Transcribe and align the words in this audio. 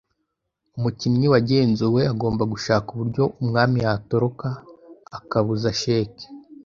Umukinnyi 0.77 1.25
wagenzuwe 1.33 2.01
agomba 2.13 2.43
gushaka 2.53 2.87
uburyo 2.93 3.23
umwami 3.41 3.77
yatoroka 3.85 4.47
akabuza 5.17 5.69
cheque. 5.81 6.25